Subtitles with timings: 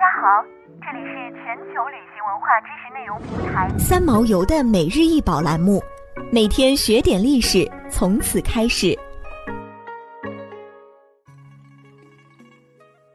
[0.00, 0.42] 家好，
[0.80, 5.78] 这里是全球旅行文化知识内容平台三毛游的每日一宝栏目，
[6.32, 8.98] 每天学点历史，从此开始。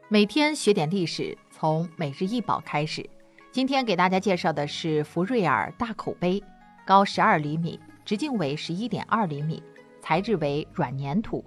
[0.06, 3.04] 每天学点历史，从每日一宝开始。
[3.50, 6.40] 今天给大家介绍的是福瑞尔大口杯，
[6.86, 9.60] 高十二厘米，直径为十一点二厘米，
[10.00, 11.44] 材质为软粘土，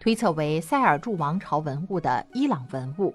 [0.00, 3.14] 推测为塞尔柱王朝文物的伊朗文物。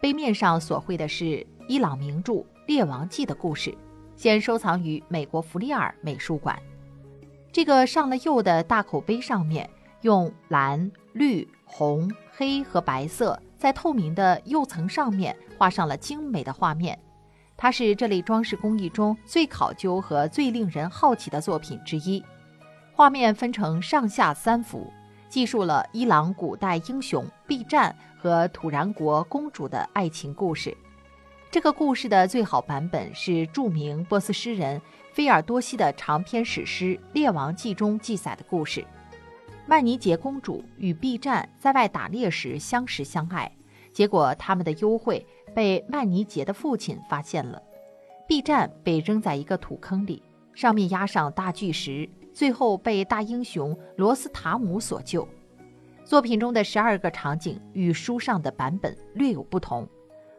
[0.00, 2.32] 杯面上所绘的是伊朗名著
[2.66, 3.76] 《列王纪》的故事，
[4.16, 6.58] 现收藏于美国弗利尔美术馆。
[7.52, 9.68] 这个上了釉的大口杯上面，
[10.00, 16.98] 用蓝、绿、红、黑和白色在透明的釉层上面画上了精美的画面。
[17.58, 22.24] 它是这类装饰工艺中最考究和最令人好奇的作品之一。
[22.94, 24.90] 画面分成上下三幅。
[25.30, 30.76] 记述了伊朗古代英雄毕占和土然国公主的爱情故事。
[31.52, 34.82] 这个故事的最好版本是著名波斯诗人
[35.12, 38.84] 菲尔多西的长篇史诗《列王记》中记载的故事。
[39.66, 43.50] 曼尼杰公主与毕占在外打猎时相识相爱，
[43.92, 47.62] 结果他们的幽会被曼尼杰的父亲发现了。
[48.26, 50.20] 毕占被扔在一个土坑里，
[50.54, 52.08] 上面压上大巨石。
[52.32, 55.26] 最后被大英雄罗斯塔姆所救。
[56.04, 59.88] 作品中的十二个场景与书上的版本略有不同，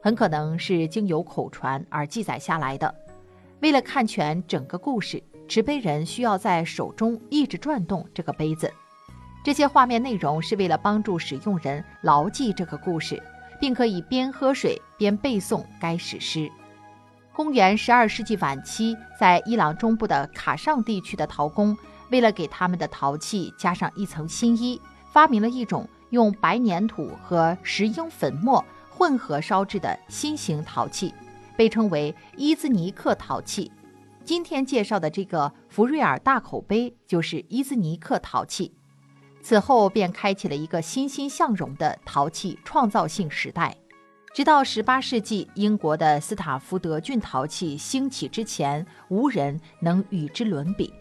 [0.01, 2.93] 很可能是经由口传而记载下来的。
[3.61, 8.71] 为了看全整个故事，持杯人需要在手中一直转动这个杯子。
[9.43, 13.21] 这些画面内容是为了帮助使用人牢记这个故事，
[13.59, 16.51] 并可以边喝水边背诵该史诗。
[17.33, 21.75] 公元十二世纪晚期，在伊朗中部的卡尚地区的陶工，
[22.09, 24.79] 为了给他们的陶器加上一层新衣，
[25.11, 31.13] 发明了一种用白粘土和石英粉末混合烧制的新型陶器，
[31.55, 33.71] 被称为伊兹尼克陶器。
[34.25, 38.73] 今天介绍的这个福瑞尔大口杯就是伊兹尼克陶器。
[39.41, 43.75] 此后便开启了一个欣欣向荣的陶器创造性时代。
[44.33, 50.93] 直到十八世纪，英国的斯塔福德郡陶器兴起之前，无人能与之伦比。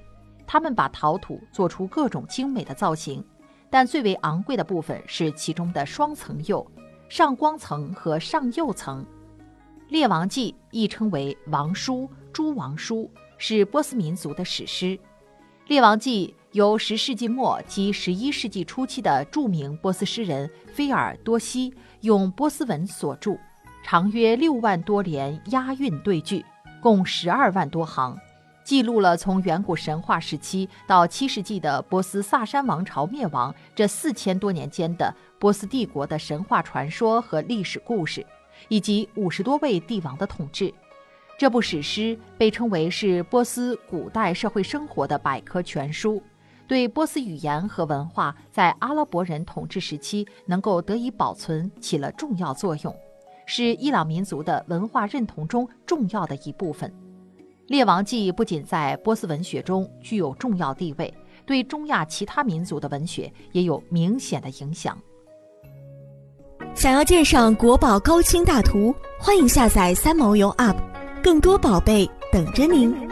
[0.49, 3.25] 他们把陶土做出各种精美的造型，
[3.71, 6.69] 但最为昂贵的部分是其中的双层釉，
[7.09, 9.07] 上光层和上釉层。
[9.93, 12.03] 《列王纪》亦称为《王书》
[12.33, 13.09] 《诸王书》，
[13.39, 14.87] 是波斯民族的史诗。
[15.69, 23.39] 《列王纪》由十世纪末及十一世纪初期的著名波斯诗人菲尔多西用波斯文所著，
[23.85, 26.45] 长约六万多联押韵对句，
[26.83, 28.19] 共十二万多行，
[28.65, 38.27] 记录了从远古神话时期到七世纪的波斯萨珊王朝灭亡这四千多年间的波斯帝国的神话传说和历史故事，
[38.67, 40.75] 以及五十多位帝王的统治。
[41.39, 46.21] 这部史诗被称为是波斯古代社会生活的百科全书。
[46.71, 52.97] 对波斯语言和文化在阿拉伯人统治时期能够得以保存起了重要作用，
[53.45, 56.89] 是伊朗民族的文化认同中重要的一部分。
[57.67, 61.13] 《列王纪》不仅在波斯文学中具有重要地位，
[61.45, 64.97] 对中亚其他民族的文学也有明显的影响。
[66.77, 70.77] 想要鉴赏国宝高清大图，欢迎下载三毛游 App，
[71.21, 73.10] 更多宝贝等着您。